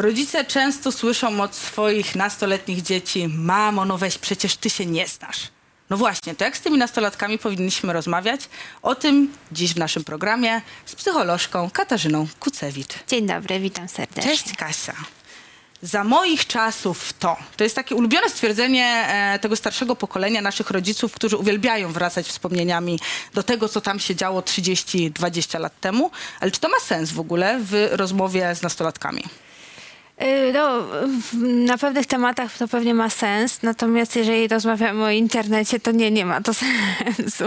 [0.00, 5.48] Rodzice często słyszą od swoich nastoletnich dzieci: Mamo, no weź, przecież ty się nie znasz.
[5.90, 8.40] No właśnie, to jak z tymi nastolatkami powinniśmy rozmawiać?
[8.82, 12.88] O tym dziś w naszym programie z psycholożką Katarzyną Kucewicz.
[13.08, 14.30] Dzień dobry, witam serdecznie.
[14.30, 14.94] Cześć Kasia.
[15.82, 17.36] Za moich czasów to.
[17.56, 23.00] To jest takie ulubione stwierdzenie e, tego starszego pokolenia naszych rodziców, którzy uwielbiają wracać wspomnieniami
[23.34, 26.10] do tego, co tam się działo 30-20 lat temu.
[26.40, 29.24] Ale czy to ma sens w ogóle w rozmowie z nastolatkami?
[30.22, 30.82] Y, No,
[31.66, 36.24] na pewnych tematach to pewnie ma sens, natomiast jeżeli rozmawiamy o internecie, to nie, nie
[36.24, 36.54] ma to
[37.16, 37.44] sensu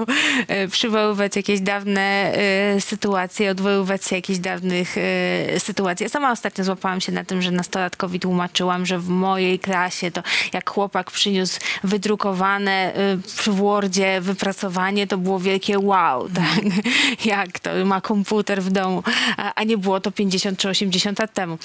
[0.66, 2.34] y, przywoływać jakieś dawne
[2.78, 6.04] y, sytuacje, odwoływać się jakichś dawnych y, sytuacji.
[6.04, 10.24] Ja sama ostatnio złapałam się na tym, że nastolatkowi tłumaczyłam, że w mojej klasie to
[10.54, 16.64] jak chłopak przyniósł wydrukowane y, w Wordzie wypracowanie, to było wielkie wow, tak?
[17.26, 19.04] jak to ma komputer w domu,
[19.38, 21.58] a, a nie było to 50 czy 80 lat temu.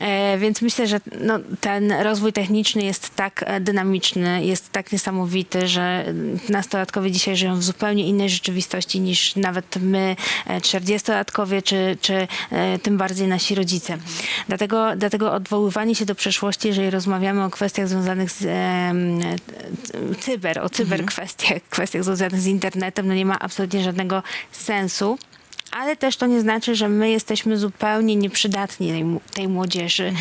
[0.00, 5.68] E, więc myślę, że no, ten rozwój techniczny jest tak e, dynamiczny, jest tak niesamowity,
[5.68, 6.04] że
[6.48, 12.78] nastolatkowie dzisiaj żyją w zupełnie innej rzeczywistości niż nawet my, e, 40-latkowie, czy, czy e,
[12.78, 13.98] tym bardziej nasi rodzice.
[14.48, 18.94] Dlatego, dlatego odwoływanie się do przeszłości, jeżeli rozmawiamy o kwestiach związanych z e,
[20.20, 25.18] cyber, o cyberkwestiach, kwestiach związanych z internetem, no nie ma absolutnie żadnego sensu.
[25.74, 30.12] Ale też to nie znaczy, że my jesteśmy zupełnie nieprzydatni tej, młodzieży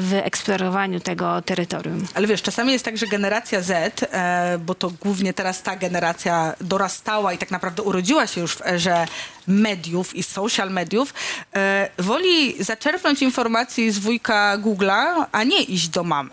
[0.00, 2.06] w eksplorowaniu tego terytorium.
[2.14, 6.54] Ale wiesz, czasami jest tak, że generacja Z, e, bo to głównie teraz ta generacja
[6.60, 9.06] dorastała i tak naprawdę urodziła się już w erze
[9.46, 11.14] mediów i social mediów,
[11.56, 16.30] e, woli zaczerpnąć informacji z wujka Google'a, a nie iść do mamy.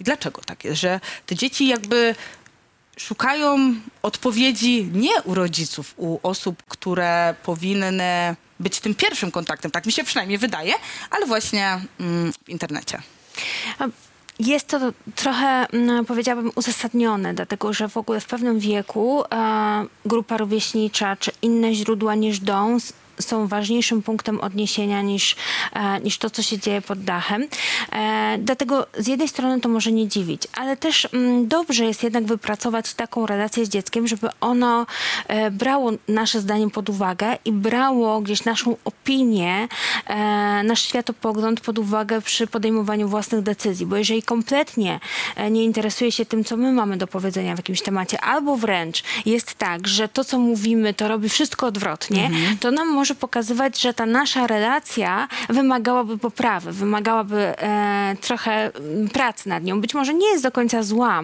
[0.00, 2.14] I dlaczego tak jest, że te dzieci jakby
[2.98, 9.92] szukają odpowiedzi nie u rodziców, u osób, które powinny być tym pierwszym kontaktem, tak mi
[9.92, 10.74] się przynajmniej wydaje,
[11.10, 13.02] ale właśnie mm, w internecie.
[14.38, 14.80] Jest to
[15.14, 21.30] trochę, mm, powiedziałabym, uzasadnione, dlatego że w ogóle w pewnym wieku e, grupa rówieśnicza czy
[21.42, 22.78] inne źródła niż dom
[23.20, 25.36] są ważniejszym punktem odniesienia niż,
[25.72, 27.46] e, niż to, co się dzieje pod dachem.
[27.92, 32.24] E, dlatego z jednej strony to może nie dziwić, ale też mm, dobrze jest jednak
[32.24, 34.86] wypracować taką relację z dzieckiem, żeby ono
[35.28, 39.68] e, brało nasze zdanie pod uwagę i brało gdzieś naszą opinię,
[40.64, 43.86] nasz światopogląd pod uwagę przy podejmowaniu własnych decyzji.
[43.86, 45.00] Bo jeżeli kompletnie
[45.50, 49.54] nie interesuje się tym, co my mamy do powiedzenia w jakimś temacie, albo wręcz jest
[49.54, 52.30] tak, że to, co mówimy, to robi wszystko odwrotnie,
[52.60, 59.48] to nam może pokazywać, że ta nasza relacja wymagałaby poprawy, wymagałaby e, trochę mm, pracy
[59.48, 59.80] nad nią.
[59.80, 61.22] Być może nie jest do końca zła,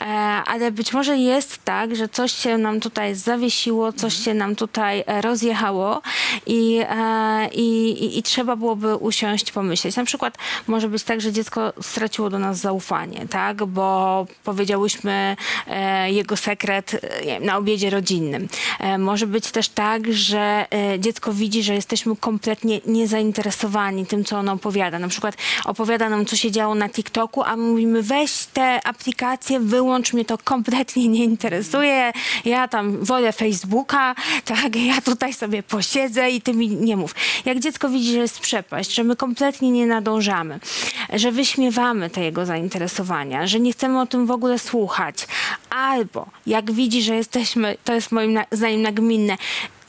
[0.00, 0.04] e,
[0.46, 5.04] ale być może jest tak, że coś się nam tutaj zawiesiło, coś się nam tutaj
[5.06, 6.02] e, rozjechało
[6.46, 9.96] i, e, i, i, trzeba byłoby usiąść, pomyśleć.
[9.96, 13.64] Na przykład może być tak, że dziecko straciło do nas zaufanie, tak?
[13.64, 15.36] Bo powiedziałyśmy
[15.66, 18.48] e, jego sekret e, na obiedzie rodzinnym.
[18.80, 24.38] E, może być też tak, że e, dziecko widzi, że jesteśmy kompletnie niezainteresowani tym, co
[24.38, 24.98] ono opowiada.
[24.98, 29.60] Na przykład opowiada nam, co się działo na TikToku, a my mówimy, weź te aplikacje,
[29.60, 32.12] wyłącz mnie, to kompletnie nie interesuje.
[32.44, 34.14] Ja tam wolę Facebooka,
[34.44, 37.14] tak, ja tutaj sobie posiedzę i ty mi nie mów.
[37.44, 40.60] Jak dziecko widzi, że jest przepaść, że my kompletnie nie nadążamy,
[41.12, 45.26] że wyśmiewamy te jego zainteresowania, że nie chcemy o tym w ogóle słuchać,
[45.70, 49.36] albo jak widzi, że jesteśmy, to jest moim zdaniem nagminne,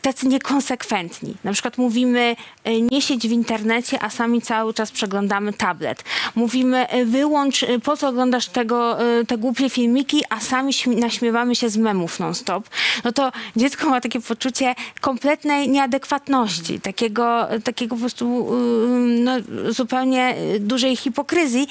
[0.06, 1.36] tacy niekonsekwentni.
[1.44, 6.04] Na przykład mówimy, e, nie siedź w internecie, a sami cały czas przeglądamy tablet.
[6.36, 11.56] Mówimy, e, wyłącz, e, po co oglądasz tego, te głupie filmiki, a sami śmi- naśmiewamy
[11.56, 12.70] się z memów non-stop.
[13.04, 19.32] No to dziecko ma takie poczucie kompletnej nieadekwatności, takiego, takiego po prostu y, no,
[19.70, 21.68] zupełnie y, dużej hipokryzji.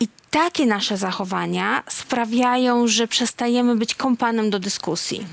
[0.00, 5.26] I takie nasze zachowania sprawiają, że przestajemy być kompanem do dyskusji.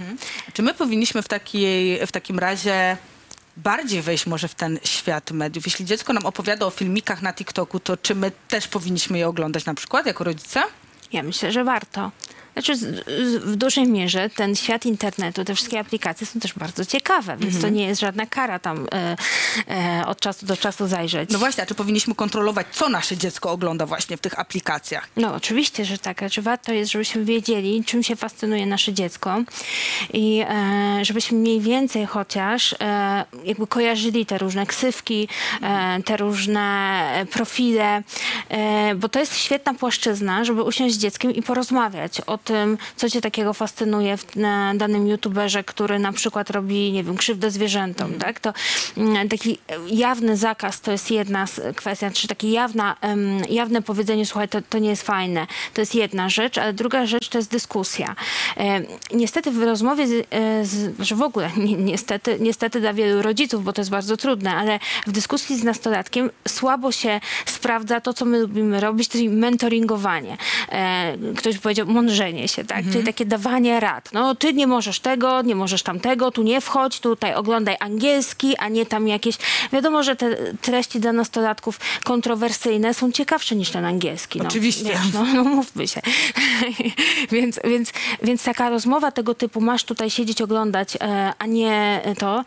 [0.53, 2.97] Czy my powinniśmy w, takiej, w takim razie
[3.57, 5.65] bardziej wejść może w ten świat mediów?
[5.65, 9.65] Jeśli dziecko nam opowiada o filmikach na TikToku, to czy my też powinniśmy je oglądać
[9.65, 10.63] na przykład jako rodzice?
[11.13, 12.11] Ja myślę, że warto.
[12.55, 12.75] Znaczy,
[13.39, 17.69] w dużej mierze ten świat internetu, te wszystkie aplikacje są też bardzo ciekawe, więc to
[17.69, 19.15] nie jest żadna kara tam e,
[19.69, 21.29] e, od czasu do czasu zajrzeć.
[21.29, 25.07] No właśnie, a czy powinniśmy kontrolować, co nasze dziecko ogląda właśnie w tych aplikacjach?
[25.17, 26.19] No, oczywiście, że tak.
[26.19, 29.41] Znaczy, warto jest, żebyśmy wiedzieli, czym się fascynuje nasze dziecko
[30.13, 35.27] i e, żebyśmy mniej więcej chociaż e, jakby kojarzyli te różne ksywki,
[35.61, 36.61] e, te różne
[37.13, 38.03] e, profile
[38.95, 43.21] bo to jest świetna płaszczyzna, żeby usiąść z dzieckiem i porozmawiać o tym, co cię
[43.21, 44.25] takiego fascynuje w
[44.75, 48.39] danym youtuberze, który na przykład robi, nie wiem, krzywdę zwierzętom, tak?
[48.39, 48.53] To
[48.97, 49.57] mm, taki
[49.87, 52.95] jawny zakaz to jest jedna z kwestii, czy takie jawna,
[53.49, 57.29] jawne powiedzenie, słuchaj, to, to nie jest fajne, to jest jedna rzecz, ale druga rzecz
[57.29, 58.15] to jest dyskusja.
[58.57, 58.81] E,
[59.13, 63.63] niestety w rozmowie, z, e, z, że w ogóle ni, niestety, niestety dla wielu rodziców,
[63.63, 68.25] bo to jest bardzo trudne, ale w dyskusji z nastolatkiem słabo się sprawdza to, co
[68.25, 70.37] my lubimy robić, czyli mentoringowanie.
[70.69, 72.85] E, ktoś powiedział mądrzenie się, tak?
[72.91, 74.09] Czyli takie dawanie rad.
[74.13, 78.67] No, ty nie możesz tego, nie możesz tamtego, tu nie wchodź, tutaj oglądaj angielski, a
[78.67, 79.37] nie tam jakieś...
[79.73, 84.39] Wiadomo, że te treści dla nastolatków kontrowersyjne są ciekawsze niż ten angielski.
[84.39, 84.83] No, Oczywiście.
[84.83, 86.01] Wiesz, no, no mówmy się.
[87.31, 87.93] więc, więc,
[88.23, 92.45] więc taka rozmowa tego typu, masz tutaj siedzieć, oglądać, e, a nie to,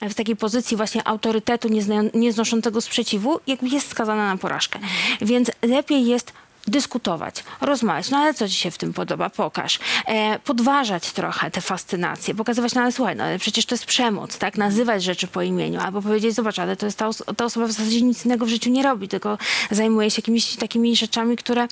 [0.00, 1.68] w takiej pozycji właśnie autorytetu
[2.14, 4.78] nieznoszącego sprzeciwu, jakby jest skazana na porażkę.
[5.20, 6.32] Więc lepiej jest
[6.70, 9.78] dyskutować, rozmawiać, no ale co ci się w tym podoba, pokaż.
[10.06, 14.38] E, podważać trochę te fascynacje, pokazywać, no ale słuchaj, no ale przecież to jest przemoc,
[14.38, 14.56] tak?
[14.58, 17.72] Nazywać rzeczy po imieniu, albo powiedzieć, zobacz, ale to jest ta, os- ta osoba w
[17.72, 19.38] zasadzie nic innego w życiu nie robi, tylko
[19.70, 21.68] zajmuje się jakimiś takimi rzeczami, które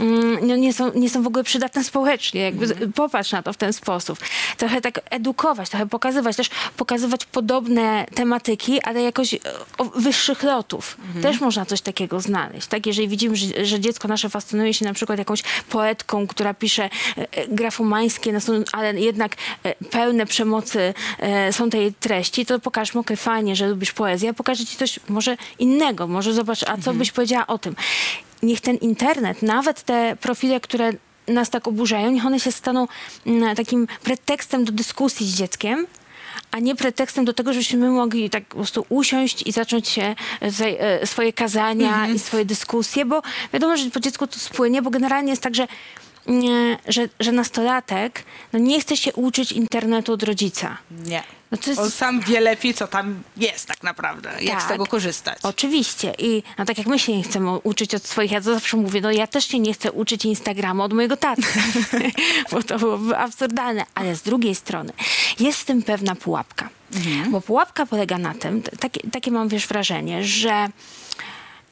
[0.00, 2.40] mm, no, nie, są, nie są w ogóle przydatne społecznie.
[2.40, 4.18] Jakby z- popatrz na to w ten sposób.
[4.56, 9.38] Trochę tak edukować, trochę pokazywać, też pokazywać podobne tematyki, ale jakoś e,
[9.78, 10.96] o, wyższych lotów.
[11.22, 12.66] Też można coś takiego znaleźć.
[12.66, 12.86] Tak?
[12.86, 16.88] Jeżeli widzimy, że, że dziecko nasze fascynuje się na przykład jakąś poetką, która pisze e,
[17.16, 20.94] e, grafomańskie, no są, ale jednak e, pełne przemocy
[21.50, 25.36] są tej treści, to pokażmy, okej, fajnie, że lubisz poezję, a pokażę ci coś może
[25.58, 27.76] innego, może zobacz, a co byś powiedziała o tym.
[28.42, 30.92] Niech ten internet, nawet te profile, które
[31.28, 32.88] nas tak oburzają, niech one się staną
[33.26, 35.86] mm, takim pretekstem do dyskusji z dzieckiem,
[36.52, 40.16] a nie pretekstem do tego, żebyśmy mogli tak po prostu usiąść i zacząć się e,
[41.02, 43.22] e, swoje kazania i swoje dyskusje, bo
[43.52, 45.68] wiadomo, że po dziecku to spłynie, bo generalnie jest tak, że,
[46.26, 50.78] nie, że, że nastolatek no nie chce się uczyć internetu od rodzica.
[51.04, 51.22] Nie.
[51.52, 54.72] No to jest- On sam wie lepiej, co tam jest tak naprawdę, jak z Tak.
[54.72, 55.38] tego korzystać.
[55.42, 56.14] Oczywiście.
[56.18, 59.00] I no, tak jak my się nie chcemy uczyć od swoich, ja to zawsze mówię,
[59.00, 61.42] no ja też się nie chcę uczyć Instagrama od mojego taty,
[62.50, 63.84] bo to byłoby absurdalne.
[63.94, 64.92] Ale z drugiej strony
[65.40, 66.68] jest w tym pewna pułapka.
[67.30, 70.68] Bo pułapka polega na tym, takie, takie mam wiesz wrażenie, że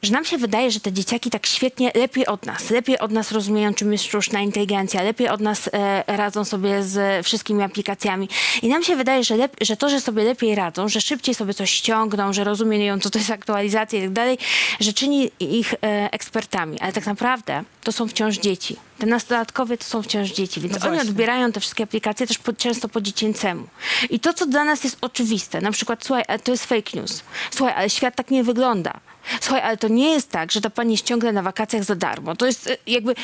[0.01, 3.31] że nam się wydaje, że te dzieciaki tak świetnie, lepiej od nas, lepiej od nas
[3.31, 8.29] rozumieją, czym jest sztuczna inteligencja, lepiej od nas e, radzą sobie z wszystkimi aplikacjami.
[8.61, 11.53] I nam się wydaje, że, lep- że to, że sobie lepiej radzą, że szybciej sobie
[11.53, 14.37] coś ściągną, że rozumieją, co to jest aktualizacja i tak dalej,
[14.79, 15.77] że czyni ich e,
[16.11, 16.79] ekspertami.
[16.79, 18.75] Ale tak naprawdę to są wciąż dzieci.
[19.01, 21.09] Te nastolatkowie to są wciąż dzieci, więc No oni właśnie.
[21.09, 23.67] odbierają te wszystkie aplikacje też po, często po dziecięcemu.
[24.09, 27.23] I to, co dla nas jest oczywiste, na przykład, słuchaj, ale to jest fake news.
[27.51, 28.99] Słuchaj, ale świat tak nie wygląda.
[29.41, 32.35] Słuchaj, ale to nie jest tak, że ta pani ciągle na wakacjach za darmo.
[32.35, 33.15] To jest e, jakby,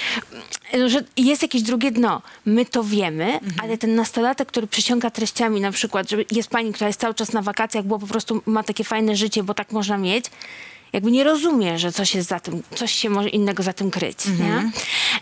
[0.74, 2.22] e, że jest jakieś drugie dno.
[2.46, 6.88] My to wiemy, ale ten nastolatek, który przyciąga treściami na przykład, że jest pani, która
[6.88, 9.98] jest cały czas na wakacjach, bo po prostu ma takie fajne życie, bo tak można
[9.98, 10.26] mieć,
[10.94, 14.18] jakby nie rozumie, że coś jest za tym, coś się może innego za tym kryć,
[14.26, 14.72] nie?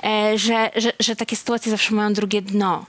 [0.04, 2.86] E, że, że, że takie sytuacje zawsze mają drugie dno.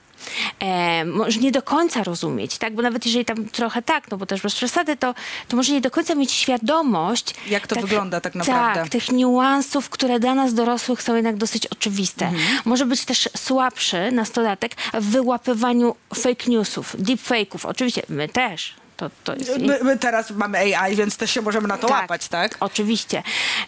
[0.60, 2.74] E, może nie do końca rozumieć, tak?
[2.74, 5.14] Bo nawet jeżeli tam trochę tak, no bo też bez przesady, to,
[5.48, 7.34] to może nie do końca mieć świadomość.
[7.46, 8.80] Jak to wygląda tak naprawdę.
[8.80, 12.32] Tak, tych niuansów, które dla nas dorosłych są jednak dosyć oczywiste.
[12.64, 17.66] Może być też słabszy nastolatek w wyłapywaniu fake newsów, deepfake'ów.
[17.66, 18.74] Oczywiście my też.
[18.96, 22.28] To, to jest My, my teraz mamy AI, więc też się możemy na to łapać,
[22.28, 22.56] tak?
[22.60, 23.22] Oczywiście.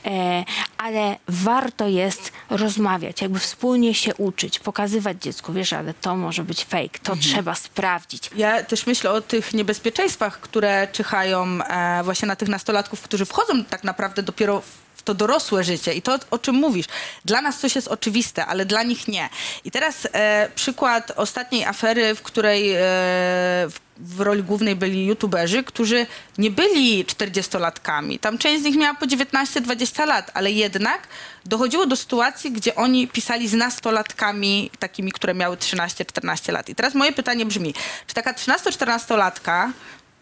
[0.07, 0.45] E,
[0.79, 6.65] ale warto jest rozmawiać, jakby wspólnie się uczyć, pokazywać dziecku, wiesz, ale to może być
[6.65, 8.31] fake, to trzeba sprawdzić.
[8.37, 13.65] Ja też myślę o tych niebezpieczeństwach, które czyhają e, właśnie na tych nastolatków, którzy wchodzą
[13.65, 15.95] tak naprawdę dopiero w to dorosłe życie.
[15.95, 16.87] I to, o czym mówisz.
[17.25, 19.29] Dla nas coś jest oczywiste, ale dla nich nie.
[19.65, 25.65] I teraz e, przykład ostatniej afery, w której e, w, w roli głównej byli youtuberzy,
[25.65, 26.07] którzy
[26.39, 28.19] nie byli 40-latkami.
[28.19, 31.09] Tam część z nich miała po 19-20 lat, ale jednak
[31.45, 36.69] dochodziło do sytuacji, gdzie oni pisali z nastolatkami, takimi, które miały 13-14 lat.
[36.69, 37.75] I teraz moje pytanie brzmi,
[38.07, 39.71] czy taka 13-14-latka,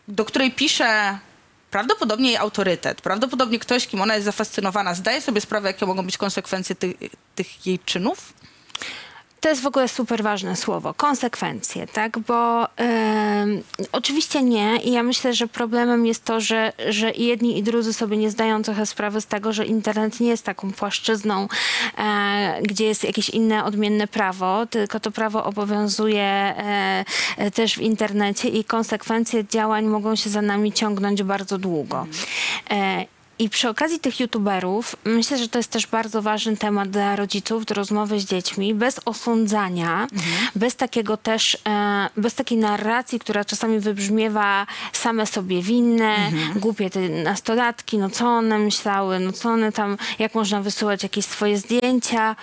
[0.08, 1.18] do której pisze
[1.76, 6.18] prawdopodobnie jej autorytet, prawdopodobnie ktoś, kim ona jest zafascynowana, zdaje sobie sprawę, jakie mogą być
[6.18, 6.94] konsekwencje ty,
[7.34, 8.32] tych jej czynów?
[9.40, 12.18] To jest w ogóle super ważne słowo, konsekwencje, tak?
[12.18, 12.68] Bo
[13.92, 18.16] oczywiście nie i ja myślę, że problemem jest to, że, że jedni i drudzy sobie
[18.16, 21.48] nie zdają trochę sprawy z tego, że internet nie jest taką płaszczyzną,
[21.98, 27.04] e, gdzie jest jakieś inne, odmienne prawo, tylko to prawo obowiązuje e,
[27.36, 32.06] e, też w internecie i konsekwencje działań mogą się za nami ciągnąć bardzo długo.
[33.38, 37.66] I przy okazji tych youtuberów, myślę, że to jest też bardzo ważny temat dla rodziców
[37.66, 40.06] do rozmowy z dziećmi, bez osądzania,
[40.54, 46.16] bez takiego też, e, bez takiej narracji, która czasami wybrzmiewa same sobie winne,
[46.56, 51.24] głupie te nastolatki, no co one myślały, no co one tam, jak można wysyłać jakieś
[51.24, 52.36] swoje zdjęcia.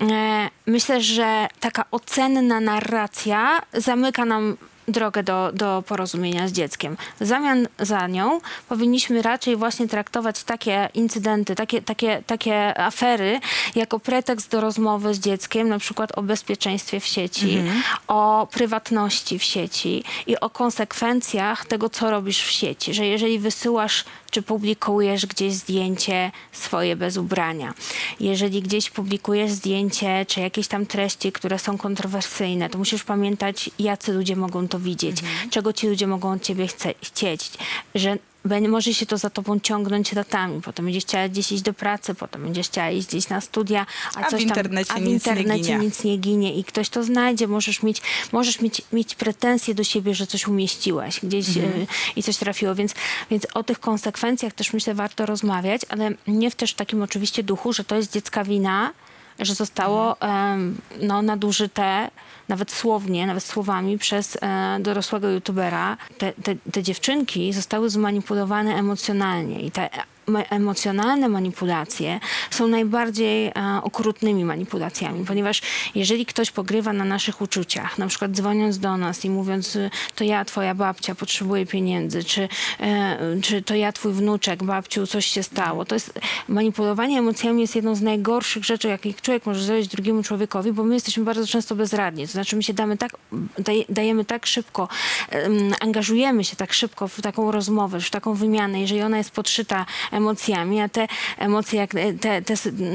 [0.00, 4.56] E, Myślę, że taka ocenna narracja zamyka nam
[4.92, 6.96] drogę do, do porozumienia z dzieckiem.
[7.20, 13.40] W zamian za nią powinniśmy raczej właśnie traktować takie incydenty, takie, takie, takie afery
[13.74, 17.62] jako pretekst do rozmowy z dzieckiem, na przykład o bezpieczeństwie w sieci,
[18.08, 22.94] o prywatności w sieci i o konsekwencjach tego, co robisz w sieci.
[22.94, 27.74] Że jeżeli wysyłasz czy publikujesz gdzieś zdjęcie swoje bez ubrania.
[28.20, 34.12] Jeżeli gdzieś publikujesz zdjęcie, czy jakieś tam treści, które są kontrowersyjne, to musisz pamiętać, jacy
[34.12, 35.16] ludzie mogą to widzieć,
[35.50, 37.50] czego ci ludzie mogą od ciebie chce, chcieć,
[37.94, 40.60] że będzie- może się to za tobą ciągnąć latami.
[40.62, 44.20] Potem będziesz chciała gdzieś iść do pracy, potem będziesz chciała iść gdzieś na studia, a,
[44.26, 45.78] A w internecie tam, a w nic nie internecie ginie.
[45.78, 47.46] nic nie ginie i ktoś to znajdzie.
[47.48, 51.82] Możesz mieć, możesz mieć, mieć pretensje do siebie, że coś umieściłaś gdzieś Mhm.
[51.82, 52.74] e, i coś trafiło.
[52.74, 52.94] Więc,
[53.30, 57.72] więc o tych konsekwencjach też myślę warto rozmawiać, ale nie w też takim oczywiście duchu,
[57.72, 58.92] że to jest dziecka wina,
[59.38, 62.10] że zostało em, no, nadużyte
[62.50, 65.96] nawet słownie, nawet słowami przez e, dorosłego youtubera.
[66.18, 69.90] Te, te, te dziewczynki zostały zmanipulowane emocjonalnie i me-
[70.36, 72.20] emocjonalne manipulacje
[72.50, 75.62] są najbardziej e, okrutnymi manipulacjami, ponieważ
[75.94, 80.24] jeżeli ktoś pogrywa na naszych uczuciach, na przykład dzwoniąc do nas i mówiąc, y, to
[80.24, 82.48] ja, twoja babcia, potrzebuję pieniędzy, czy,
[82.80, 85.84] e, czy to ja, twój wnuczek, babciu, coś się stało.
[85.84, 90.72] To jest, manipulowanie emocjami jest jedną z najgorszych rzeczy, jakie człowiek może zrobić drugiemu człowiekowi,
[90.72, 92.26] bo my jesteśmy bardzo często bezradni.
[92.26, 93.16] To znaczy my się damy tak,
[93.58, 94.88] daje, dajemy tak szybko,
[95.30, 99.86] em, angażujemy się tak szybko w taką rozmowę, w taką wymianę, jeżeli ona jest podszyta
[100.10, 101.08] emocjami, a te
[101.38, 102.54] emocje, jak te, te,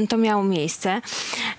[0.09, 1.01] to miało miejsce,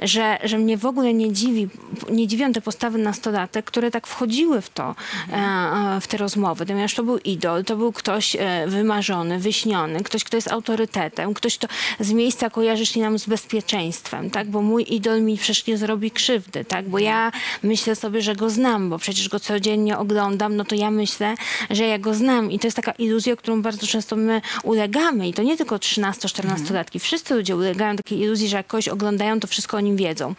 [0.02, 1.68] że, że mnie w ogóle nie dziwi,
[2.10, 4.94] nie dziwią te postawy nastolatek, które tak wchodziły w to,
[5.32, 10.24] e, w te rozmowy, ponieważ to był idol, to był ktoś e, wymarzony, wyśniony, ktoś,
[10.24, 11.68] kto jest autorytetem, ktoś, kto
[12.00, 16.10] z miejsca kojarzy się nam z bezpieczeństwem, tak, bo mój idol mi przecież nie zrobi
[16.10, 17.32] krzywdy, tak, bo ja
[17.62, 21.34] myślę sobie, że go znam, bo przecież go codziennie oglądam, no to ja myślę,
[21.70, 25.34] że ja go znam i to jest taka iluzja, którą bardzo często my ulegamy i
[25.34, 29.76] to nie tylko 13-14-latki, wszyscy ludzie ulegają takiej iluzji, że jak kogoś oglądają, to wszystko
[29.76, 30.34] o nim wiedzą.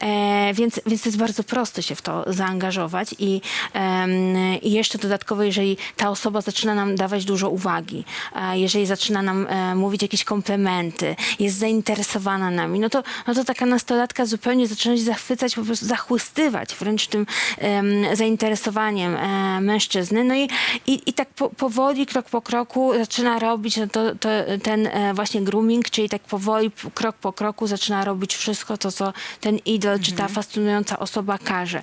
[0.00, 3.40] E, więc, więc to jest bardzo proste się w to zaangażować i,
[3.72, 8.04] em, i jeszcze dodatkowo, jeżeli ta osoba zaczyna nam dawać dużo uwagi,
[8.36, 13.44] e, jeżeli zaczyna nam e, mówić jakieś komplementy, jest zainteresowana nami, no to, no to
[13.44, 17.26] taka nastolatka zupełnie zaczyna się zachwycać, po prostu zachłystywać wręcz tym
[17.58, 20.24] em, zainteresowaniem e, mężczyzny.
[20.24, 20.48] No i,
[20.86, 24.27] i, i tak po, powoli, krok po kroku zaczyna robić no to, to,
[24.62, 29.12] ten e, właśnie grooming, czyli tak powoli, krok po kroku zaczyna robić wszystko to, co
[29.40, 31.82] ten idol czy ta fascynująca osoba każe.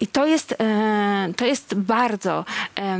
[0.00, 2.98] I to jest, e, to jest bardzo e,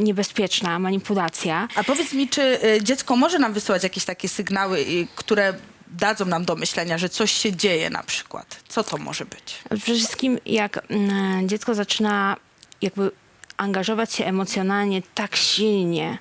[0.00, 1.68] niebezpieczna manipulacja.
[1.74, 5.54] A powiedz mi, czy dziecko może nam wysyłać jakieś takie sygnały, które
[5.92, 8.56] dadzą nam do myślenia, że coś się dzieje na przykład?
[8.68, 9.58] Co to może być?
[9.64, 12.36] Przede wszystkim jak mm, dziecko zaczyna
[12.82, 13.10] jakby
[13.56, 16.18] angażować się emocjonalnie tak silnie,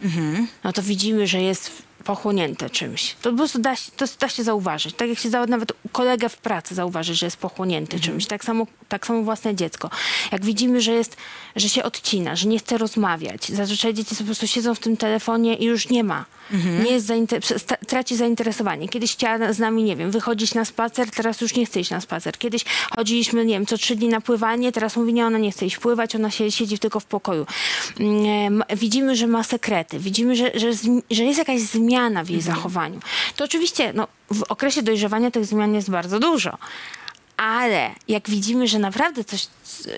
[0.63, 3.15] no to widzimy, że jest pochłonięte czymś.
[3.21, 4.95] To po prostu da, się- to da się zauważyć.
[4.95, 8.25] Tak jak się za, nawet kolegę w pracy zauważy, że jest pochłonięty czymś.
[8.25, 9.89] Tak samo, tak samo własne dziecko.
[10.31, 11.17] Jak widzimy, że jest,
[11.55, 13.49] że się odcina, że nie chce rozmawiać.
[13.49, 16.25] Zazwyczaj dzieci po prostu siedzą w tym telefonie i już nie ma.
[16.83, 18.89] Nie jest zainter- traci zainteresowanie.
[18.89, 22.01] Kiedyś chciała z nami, nie wiem, wychodzić na spacer, teraz już nie chce iść na
[22.01, 22.37] spacer.
[22.37, 22.65] Kiedyś
[22.97, 25.77] chodziliśmy, nie wiem, co trzy dni na pływanie, teraz mówi, nie, ona nie chce iść
[25.77, 27.45] pływać, ona się, siedzi tylko w pokoju.
[27.99, 30.67] Mm, e, Widzimy, że ma sekrety, widzimy, że, że,
[31.11, 31.90] że jest jakaś zmiana
[32.23, 32.99] w jej zachowaniu.
[33.35, 36.57] To oczywiście, no, w okresie dojrzewania tych zmian jest bardzo dużo.
[37.37, 39.47] Ale jak widzimy, że naprawdę coś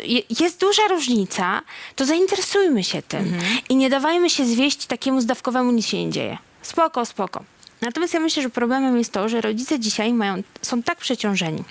[0.04, 1.62] je- jest duża różnica,
[1.96, 3.34] to zainteresujmy się tym
[3.70, 6.38] i nie dawajmy się zwieść takiemu zdawkowemu nic się nie dzieje.
[6.62, 7.44] Spoko, spoko.
[7.82, 11.64] Natomiast ja myślę, że problemem jest to, że rodzice dzisiaj mają, są tak przeciążeni,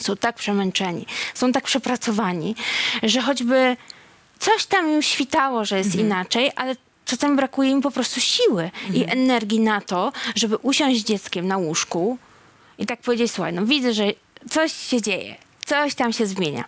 [0.00, 2.54] są tak przemęczeni, są tak przepracowani,
[3.02, 3.76] że choćby
[4.38, 9.04] coś tam im świtało, że jest inaczej, ale czasem brakuje im po prostu siły i
[9.04, 12.18] energii na to, żeby usiąść z dzieckiem na łóżku
[12.78, 14.04] i tak powiedzieć, słuchaj, no widzę, że
[14.50, 15.36] coś się dzieje,
[15.66, 16.64] coś tam się zmienia.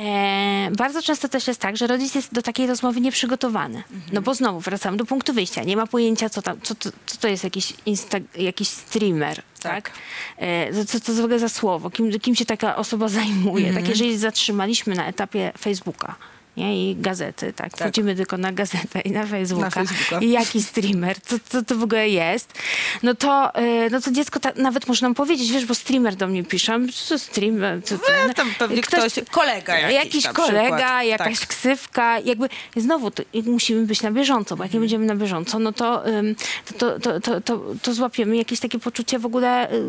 [0.00, 3.82] E, bardzo często też jest tak, że rodzic jest do takiej rozmowy nieprzygotowany.
[4.12, 5.64] No bo znowu wracamy do punktu wyjścia.
[5.64, 9.42] Nie ma pojęcia, co, tam, co, to, co to jest jakiś, insta, jakiś streamer.
[9.60, 9.72] Tak.
[9.72, 9.92] Tak.
[10.38, 11.90] E, co to w ogóle za słowo?
[11.90, 13.74] Kim, kim się taka osoba zajmuje?
[13.74, 16.14] Tak, jeżeli zatrzymaliśmy na etapie Facebooka,
[16.56, 16.90] Nie?
[16.90, 17.76] I gazety, tak.
[17.76, 19.64] Wchodzimy tylko na gazetę i na Facebooka.
[19.64, 20.24] Na Facebooka.
[20.24, 22.52] I jaki streamer, co, co to w ogóle jest.
[23.02, 23.52] No to,
[23.86, 26.80] y, no to dziecko ta, nawet może nam powiedzieć, wiesz, bo streamer do mnie pisze,
[27.06, 27.94] co streamer, co
[28.28, 31.04] No, tam pewnie ktoś- kolega jakiś na kolega, przykład.
[31.04, 31.48] jakaś Tak.
[31.48, 35.72] ksywka, jakby znowu to, musimy być na bieżąco, bo jak nie będziemy na bieżąco, no
[35.72, 36.02] to,
[36.78, 39.82] to, to, to, to, to złapiemy jakieś takie poczucie w ogóle, y,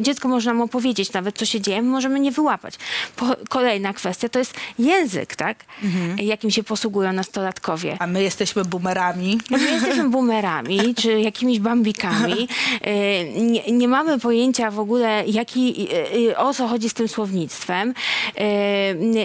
[0.00, 2.74] dziecko może nam opowiedzieć nawet, co się dzieje, my możemy nie wyłapać.
[3.16, 5.64] Po, kolejna kwestia to jest język, tak,
[6.18, 7.96] jakim się posługują nastolatkowie.
[7.98, 9.38] A my jesteśmy boomerami.
[9.50, 12.48] My jesteśmy boomerami, czy jakimiś bambikami.
[12.80, 17.08] E, Nie, nie mamy pojęcia w ogóle, jaki, e, e, o co chodzi z tym
[17.08, 17.94] słownictwem.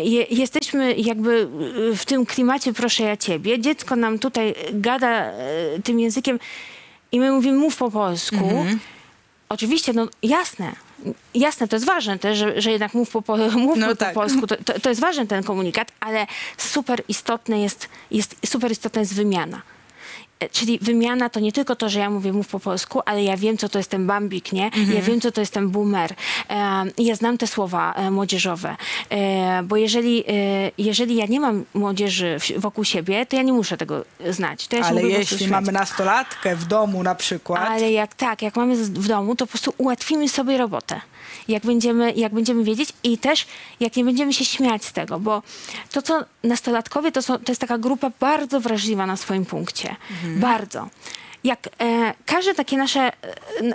[0.03, 1.47] Je- Jesteśmy jakby
[1.95, 3.59] w tym klimacie proszę ja ciebie.
[3.59, 5.31] Dziecko nam tutaj gada
[5.83, 6.39] tym językiem
[7.11, 8.65] i my mówimy mów po polsku.
[9.49, 10.71] Oczywiście, no jasne.
[11.33, 14.13] Jasne, to jest ważne też, że, że jednak mów po, po, mówmy No po tak.
[14.13, 14.47] polsku.
[14.47, 19.15] To, to, to jest ważny ten komunikat, ale super istotne jest, jest, super istotna jest
[19.15, 19.61] wymiana.
[20.43, 23.37] E, Czyli wymiana to nie tylko to, że ja mówię mów po polsku, ale ja
[23.37, 24.71] wiem, co to jest ten bambik, nie?
[24.93, 26.13] Ja wiem, co to jest ten boomer.
[26.49, 28.75] E, ja znam te słowa e, młodzieżowe.
[29.63, 30.23] Bo jeżeli,
[30.77, 34.67] jeżeli ja nie mam młodzieży wokół siebie, to ja nie muszę tego znać.
[34.71, 39.07] Ja Ale jeśli mamy nastolatkę w domu na przykład, Ale jak tak, jak mamy w
[39.07, 41.01] domu, to po prostu ułatwimy sobie robotę.
[41.47, 43.47] Jak będziemy, jak będziemy wiedzieć i też
[43.79, 45.41] jak nie będziemy się śmiać z tego, bo
[45.91, 49.95] to, co nastolatkowie, to, są, to jest taka grupa bardzo wrażliwa na swoim punkcie.
[50.39, 50.89] Bardzo.
[51.43, 53.11] Jak e, każde takie nasze e,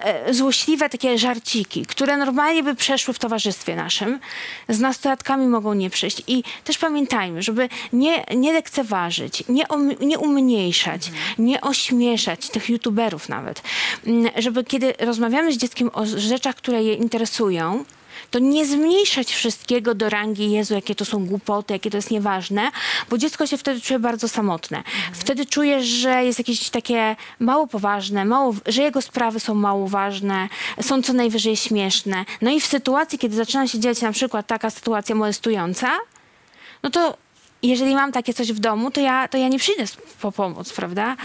[0.02, 4.20] e, złośliwe takie żarciki, które normalnie by przeszły w towarzystwie naszym,
[4.68, 6.22] z nastolatkami mogą nie przejść.
[6.26, 13.28] I też pamiętajmy, żeby nie, nie lekceważyć, nie, om, nie umniejszać, nie ośmieszać tych youtuberów
[13.28, 13.62] nawet.
[14.06, 17.84] Mm, Żeby kiedy rozmawiamy z dzieckiem o rzeczach, które je interesują,
[18.30, 22.70] to nie zmniejszać wszystkiego do rangi Jezu, jakie to są głupoty, jakie to jest nieważne,
[23.10, 24.82] bo dziecko się wtedy czuje bardzo samotne.
[25.12, 30.48] Wtedy czuje, że jest jakieś takie mało poważne, mało, że jego sprawy są mało ważne,
[30.80, 32.24] są co najwyżej śmieszne.
[32.42, 35.88] No i w sytuacji, kiedy zaczyna się dziać na przykład taka sytuacja molestująca,
[36.82, 37.16] no to
[37.62, 39.84] jeżeli mam takie coś w domu, to ja, to ja nie przyjdę
[40.20, 41.16] po pomoc, prawda?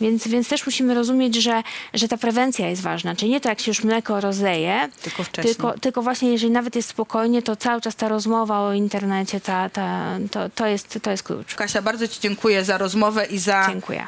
[0.00, 1.62] Więc, więc też musimy rozumieć, że,
[1.94, 3.16] że ta prewencja jest ważna.
[3.16, 5.54] Czyli nie to, jak się już mleko rozleje, Tylko wcześniej.
[5.54, 9.68] tylko, tylko właśnie jeżeli nawet jest spokojnie, to cały czas ta rozmowa o internecie, ta,
[9.70, 11.54] ta, to, to, jest, to jest klucz.
[11.54, 14.06] Kasia, bardzo Ci dziękuję za rozmowę i za Dziękuję.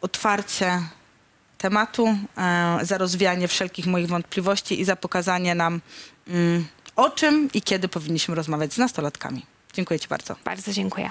[0.00, 0.78] otwarcie
[1.58, 5.80] tematu, e, za rozwianie wszelkich moich wątpliwości i za pokazanie nam,
[6.28, 9.51] mm, o czym i kiedy powinniśmy rozmawiać z nastolatkami.
[9.72, 10.36] Dziękuję Ci bardzo.
[10.44, 11.10] Bardzo dziękuję.